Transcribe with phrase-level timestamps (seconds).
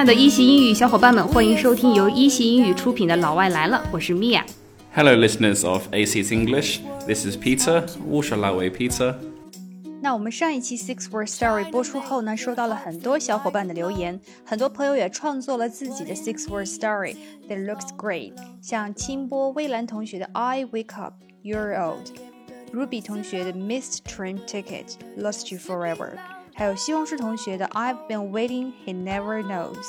[0.00, 4.42] 爱的一席英语小伙伴们，欢迎收听由一席英语出品的《老外来了》，我是 Mia。
[4.94, 6.78] Hello, listeners of Aseat English.
[7.06, 7.86] This is Peter.
[8.08, 9.14] 我是老外 Peter。
[10.00, 17.16] 那我们上一期 Six Word Story 播出后呢，收到了很多小伙伴的留言，很多朋友也创作了自己的 Six Word Story。
[17.46, 18.32] That looks great。
[18.62, 21.12] 像清波微澜同学的 I wake up,
[21.44, 22.06] you're old。
[22.72, 26.12] Ruby 同学的 Missed train ticket, lost you forever。
[26.53, 29.85] 还有西红柿同学的 I've Been Waiting He Never Knows。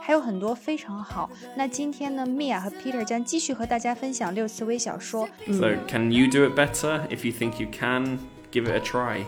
[0.00, 1.30] 还有很多非常好。
[1.56, 5.28] 那今天呢，Mia 和 Peter 将继续和大家分享六次微小说。
[5.46, 7.06] So, can you do it better?
[7.08, 8.18] If you think you can,
[8.50, 9.24] give it a try.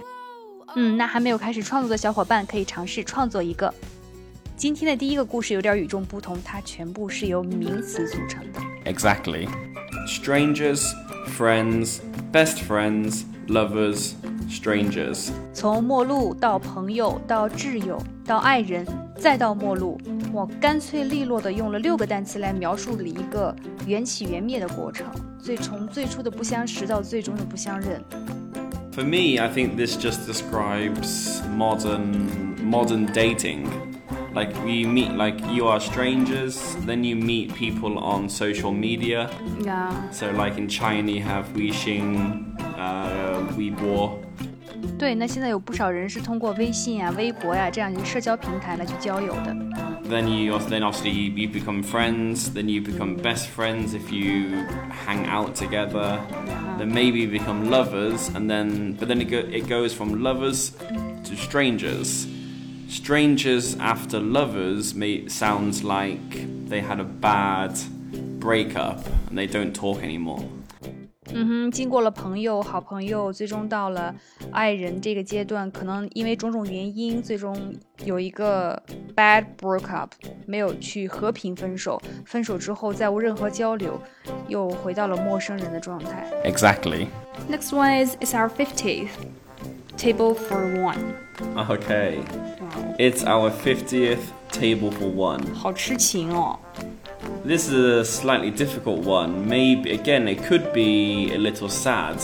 [0.74, 3.72] 嗯，那还没有开始创作的小伙伴可以尝试创作一个。
[4.56, 8.60] 今天的第一个故事有点与众不同，它全部是由名词组成的。
[8.84, 9.48] Exactly.
[10.08, 10.92] Strangers,
[11.38, 11.98] friends,
[12.32, 14.14] best friends, lovers,
[14.48, 15.30] strangers.
[15.52, 20.00] 从陌路到朋友，到挚友，到爱人，再到陌路，
[20.32, 23.54] 我干脆利落的用了六个单词来描述了一个
[23.86, 25.06] 缘起缘灭的过程，
[25.38, 28.02] 最从最初的不相识到最终的不相认。
[28.92, 33.66] For me, I think this just describes modern modern dating.
[34.32, 39.28] Like we meet like you are strangers, then you meet people on social media.
[39.64, 42.44] 呀、 So like in China you have Weixin,
[42.76, 44.18] uh, Weibo.
[44.98, 49.54] 对，那现在有不少人是通过微信啊、微博呀、这样的社交平台来去交友的。
[50.08, 52.50] Then you also, then obviously you, you become friends.
[52.52, 54.66] Then you become best friends if you
[55.06, 56.20] hang out together.
[56.78, 60.72] Then maybe you become lovers, and then but then it, go, it goes from lovers
[61.24, 62.26] to strangers.
[62.88, 67.72] Strangers after lovers may sounds like they had a bad
[68.38, 70.44] breakup and they don't talk anymore.
[71.32, 74.14] 嗯哼，经过了朋友、好朋友，最终到了
[74.50, 78.80] 爱人这个阶段，可能因为种种原因，最终有一个
[79.16, 80.12] bad broke up，
[80.46, 82.00] 没有去和平分手。
[82.26, 84.00] 分手之后再无任何交流，
[84.48, 86.30] 又回到了陌生人的状态。
[86.44, 87.06] Exactly.
[87.48, 89.08] Next one is it's our 50th
[89.96, 90.98] table for one.
[91.56, 92.18] Okay.
[92.98, 94.18] It's our 50th
[94.52, 95.40] table for one.
[95.54, 96.58] 好痴情哦。
[97.44, 99.46] This is a slightly difficult one.
[99.48, 102.16] Maybe again, it could be a little sad.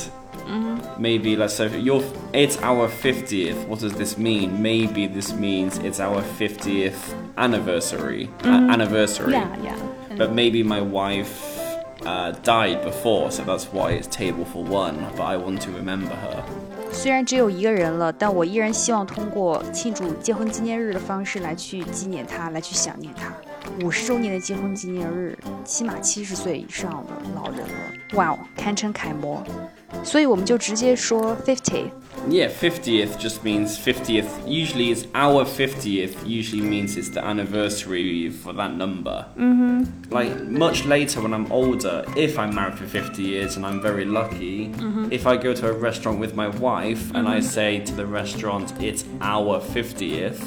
[0.99, 1.65] Maybe like so.
[1.65, 3.57] Your it's our fiftieth.
[3.69, 4.61] What does this mean?
[4.61, 8.29] Maybe this means it's our fiftieth anniversary.
[8.45, 9.33] a- anniversary.
[9.33, 9.77] Yeah, yeah.
[10.19, 11.59] But maybe my wife
[12.05, 14.97] uh, died before, so that's why it's table for one.
[15.17, 16.43] But I want to remember her.
[16.93, 23.33] 虽然只有一个人了，但我依然希望通过庆祝结婚纪念日的方式来去纪念他，来去想念他。
[23.83, 27.75] 五十周年的结婚纪念日，起码七十岁以上的老人了，
[28.15, 29.45] 哇哦，堪称楷模。
[30.05, 31.91] 所以我们就直接说 fifty。
[32.29, 34.27] Yeah, 50th just means 50th.
[34.47, 39.25] Usually it's our 50th, usually means it's the anniversary for that number.
[39.39, 39.85] Mm-hmm.
[40.11, 44.05] Like much later when I'm older, if I'm married for 50 years and I'm very
[44.05, 44.71] lucky,
[45.11, 48.75] if I go to a restaurant with my wife and I say to the restaurant,
[48.81, 50.41] it's our 50th,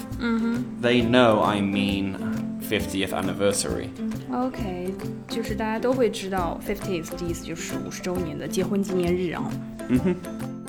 [0.80, 2.37] they know I mean
[2.68, 3.88] 50th anniversary.
[4.32, 4.94] OK，
[5.28, 9.52] 就是大家都会知道 50th 的意思就是五十周年的结婚纪念日啊。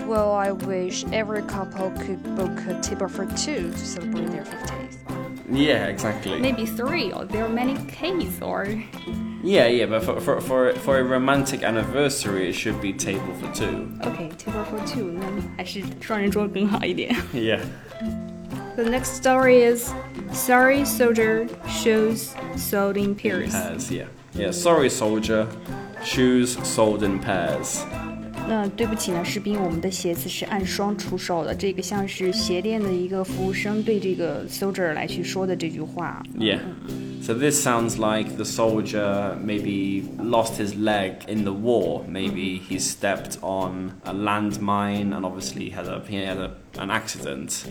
[0.07, 4.99] Well, I wish every couple could book a table for two to celebrate their 50th.
[5.51, 6.41] Yeah, exactly.
[6.41, 8.67] Maybe three, or there are many K's, or
[9.43, 13.51] Yeah, yeah, but for, for, for, for a romantic anniversary, it should be table for
[13.55, 13.89] two.
[14.03, 17.15] OK table for two，那还是双人桌更好一点。
[17.35, 17.61] Yeah.
[18.79, 19.93] The next story is
[20.33, 23.53] Sorry Soldier shoes sold in pairs.
[23.53, 24.07] Pairs, yeah.
[24.35, 25.47] Yeah, sorry, soldier.
[26.03, 27.85] Shoes sold in pairs.
[28.47, 31.55] 那对不起呢，士兵，我们的鞋子是按双出售的。
[31.55, 36.23] 这个像是鞋店的一个服务生对这个 soldier 来去说的这句话。
[36.37, 36.59] Yeah.
[37.23, 42.05] So this sounds like the soldier maybe lost his leg in the war.
[42.07, 47.65] Maybe he stepped on a landmine and obviously had a he had a, an accident.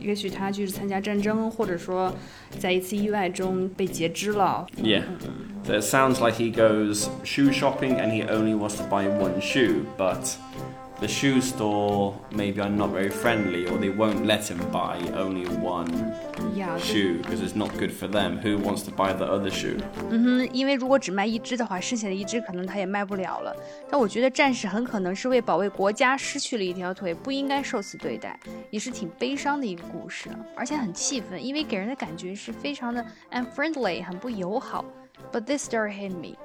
[0.00, 2.14] 也许他去参加战争，或者说
[2.58, 4.66] 在一次意外中被截肢了。
[4.76, 5.02] Yeah.
[5.64, 9.40] So it sounds like he goes shoe shopping and he only wants to buy one
[9.40, 10.36] shoe, but
[11.00, 15.44] the shoe store maybe are not very friendly or they won't let him buy only
[15.60, 15.88] one
[16.54, 18.38] Yeah, shoe because it's not good for them.
[18.38, 19.80] Who wants to buy the other shoe?
[20.10, 23.54] 嗯哼，因为如果只卖一只的话，剩下的一只可能他也卖不了了。
[23.90, 28.38] 但我觉得战士很可能是为保卫国家失去了一条腿，不应该受此对待，
[28.70, 34.84] 也是挺悲伤的一个故事，而且很气愤，因为给人的感觉是非常的 unfriendly，很不友好。
[35.32, 36.36] But this story hit me，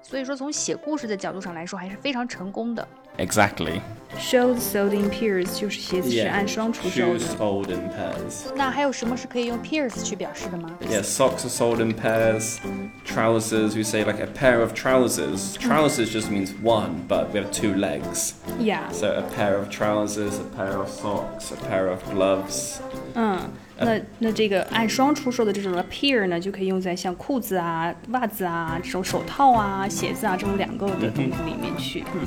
[0.00, 2.86] 所以说从写故事的角度上来说，还是非常成功的。
[3.20, 3.80] exactly.
[4.18, 7.36] Shows sold in pairs 就是鞋子是按双出售 shoes 的。
[7.36, 8.50] sold in pairs.
[8.56, 10.70] 那还有什么是可以用 pairs 去表示的吗？
[10.88, 12.56] Yeah, socks are sold in pairs.
[13.04, 15.58] Trousers, we say like a pair of trousers.
[15.58, 18.32] Trousers just means one, but we have two legs.
[18.58, 22.78] Yeah， So a pair of trousers, a pair of socks, a pair of gloves.
[23.14, 23.38] 嗯，
[23.78, 32.02] 那那这个按双出售的这种的 pair 呢，就可以用在像裤子啊、袜子啊、这种手套啊、鞋子啊这种两个的东西里面去。
[32.14, 32.26] 嗯。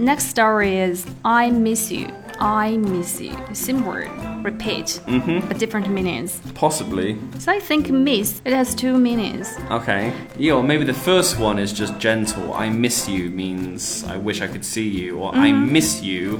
[0.00, 2.08] Next story is I miss you.
[2.38, 3.32] I miss you.
[3.54, 4.10] Same word.
[4.44, 5.00] Repeat.
[5.48, 6.38] But different meanings.
[6.54, 7.16] Possibly.
[7.38, 9.48] So I think miss it has two meanings.
[9.70, 10.12] Okay.
[10.38, 12.52] Yeah, or maybe the first one is just gentle.
[12.52, 16.36] I miss you means I wish I could see you, or I miss you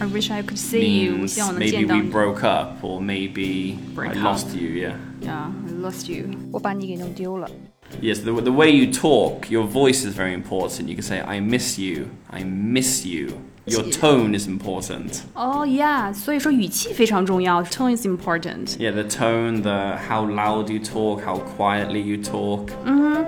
[0.00, 1.12] I wish I could see you.
[1.12, 2.10] 我 means 希望我能 maybe 见到 we 你。
[2.10, 4.36] broke up, or maybe Break I up.
[4.36, 4.68] lost you.
[4.70, 4.96] Yeah.
[5.22, 6.26] Yeah, I lost you.
[6.50, 7.48] 我把你给弄丢了。
[8.00, 10.88] Yes, the, the way you talk, your voice is very important.
[10.88, 13.40] You can say, I miss you, I miss you.
[13.68, 15.24] Your tone is important.
[15.34, 18.76] Oh yeah，所以说语气非常重要，tone is important。
[18.78, 22.70] Yeah, the tone, the how loud you talk, how quietly you talk.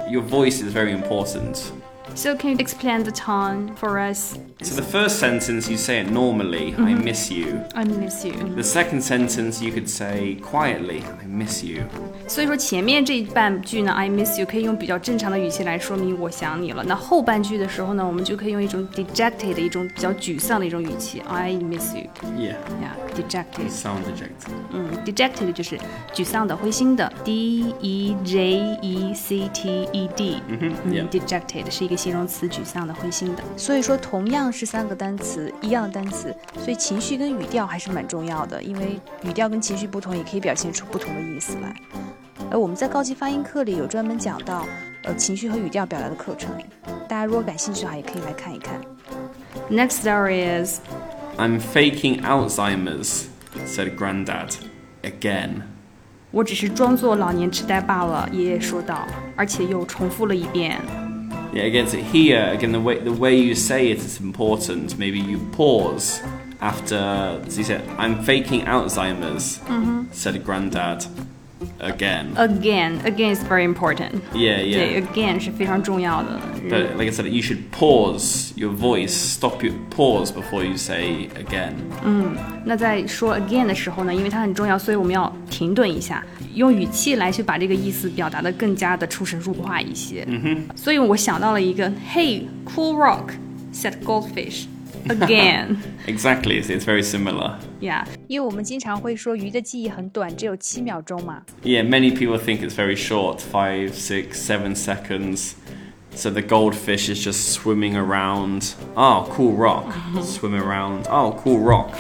[0.09, 1.73] Your voice is very important.
[2.15, 4.35] So can you explain the tone for us?
[4.63, 7.61] So the first sentence you say it normally, I miss you.
[7.75, 8.33] I miss you.
[8.57, 11.83] The second sentence you could say quietly, I miss you.
[12.27, 16.83] 所以说前面这半句呢，I miss you 可以用比较正常的语气来说明我想你了。
[16.83, 22.05] 那后半句的时候呢，我们就可以用一种 dejected 一种比较沮丧的一种语气，I miss you。
[22.39, 22.57] Yeah.
[22.81, 23.71] Yeah, dejected。
[23.71, 24.51] Sound dejected.
[24.73, 25.79] 嗯，dejected 就是
[26.15, 30.41] 沮丧的、灰心的，D E J E C T E D。
[30.49, 31.09] 嗯 yeah.
[31.11, 33.42] dejected 是一个 形容词，沮丧的、灰心的。
[33.56, 41.74] 所以说，同样是三个单词，一样的单词，所以情绪跟语调还是蛮重要的，因为语调跟情绪不同，也可以表现出不同的意思来。
[42.52, 44.66] 而我们在高级发音课里有专门讲到，
[45.06, 46.52] 呃，情绪和语调表达的课程，
[47.08, 48.82] 大家如果感兴趣的话，也可以来看一看。
[49.72, 50.82] Next story is
[51.38, 53.28] I'm faking Alzheimer's,
[53.66, 54.56] said Granddad,
[55.04, 55.62] Again.
[56.32, 59.08] 我只是装作老年痴呆罢了，爷爷说道，
[59.38, 60.82] 而且又重复了一遍。
[61.54, 64.98] Yeah, again, so here, again, the way, the way you say it is important.
[64.98, 66.20] Maybe you pause
[66.60, 70.12] after, so you said, I'm faking Alzheimer's, mm-hmm.
[70.12, 71.06] said Grandad
[71.81, 72.37] Again.
[72.37, 74.23] Again, again is very important.
[74.33, 75.03] Yeah, 对 yeah.
[75.03, 76.39] ，again 是非常重要的。
[76.71, 81.29] But like I said, you should pause your voice, stop your pause before you say
[81.35, 81.73] again.
[82.65, 90.25] 那在说 again 的时候呢，因为它很重要，所以我们要停顿一下，用语气来去把这个意思表达的更加的出神入化一些。
[90.29, 90.77] 嗯哼。
[90.77, 93.33] 所以我想到了一个，Hey, cool rock,
[93.73, 94.67] said goldfish.
[95.09, 95.77] Again,
[96.07, 97.55] Exactly, it's, it's very similar.
[97.81, 98.05] yeah.
[98.33, 101.43] 因为我们经常会说鱼的记忆很短，只有七秒钟嘛。
[101.63, 105.53] Yeah, many people think it's very short five, six, seven seconds.
[106.15, 108.75] So the goldfish is just swimming around.
[108.95, 109.85] Oh, cool rock.
[110.23, 111.07] Swim around.
[111.09, 111.91] Oh, cool rock.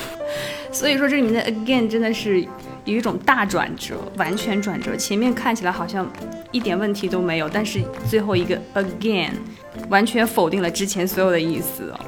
[0.72, 2.42] 所以说这里面的 again 真的是
[2.84, 4.96] 有一种大转折，完全转折。
[4.96, 6.10] 前面看起来好像
[6.50, 9.30] 一点问题都没有，但是最后一个 again
[9.88, 12.00] 完全否定了之前所有的意思哦。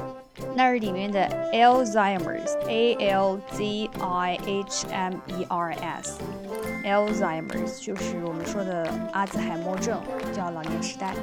[0.55, 9.99] 那是里面的 Alzheimer's，A L Z I H M E R S，Alzheimer's 就是我们说的阿兹海默症，
[10.33, 11.13] 叫老年痴呆。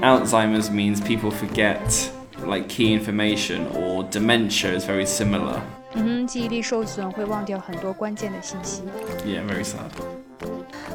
[0.00, 1.78] Alzheimer's means people forget
[2.44, 5.60] like key information, or dementia is very similar.
[5.94, 8.82] 嗯哼，记忆力受损会忘掉很多关键的信息。
[9.24, 9.90] Yeah, very sad.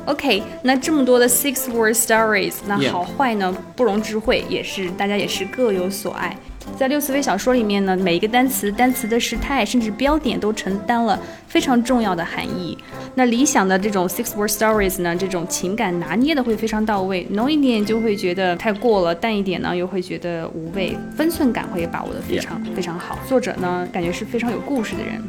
[0.05, 2.91] OK，那这么多的 six word stories，那 Yeah.
[2.91, 6.35] 好坏呢不容置喙，也是大家也是各有所爱。
[6.81, 12.77] 在六次微小说里面呢，每一个单词、单词的时态，甚至标点都承担了非常重要的含义。
[13.15, 23.17] 那理想的这种 six word stories 呢，这种情感拿捏的会非常到位，浓一点就会觉得太过了，淡一点呢又会觉得无味，分寸感会把握的非常非常好。
[23.27, 25.23] 作者呢，感觉是非常有故事的人。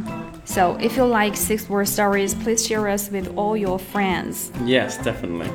[0.45, 4.49] So if you like six word stories, please share us with all your friends.
[4.67, 5.49] Yes, definitely.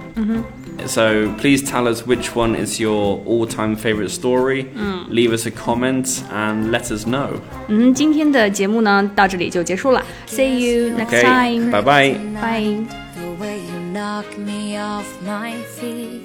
[0.86, 4.67] So please tell us which one is your all-time favorite story.
[5.07, 7.39] Leave us a comment and let us know.
[7.67, 10.03] 嗯，今天的节目呢到这里就结束了。
[10.27, 11.72] See you next Okay, time.
[11.72, 12.15] bye bye.
[12.41, 12.86] Bye.
[13.15, 16.22] The way you knock me off my feet.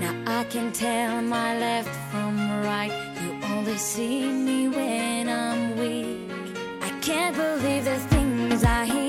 [0.00, 2.92] Now I can tell my left from right.
[3.20, 6.30] You only see me when I'm weak.
[6.80, 9.01] I can't believe the things I hear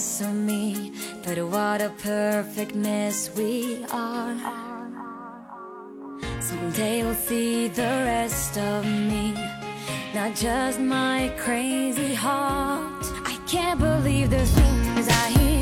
[0.00, 0.92] mess of me,
[1.22, 4.34] but what a perfect mess we are.
[6.40, 9.34] Someday you'll see the rest of me,
[10.14, 13.04] not just my crazy heart.
[13.26, 15.59] I can't believe the things I hear.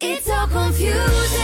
[0.00, 1.43] It's all confusing.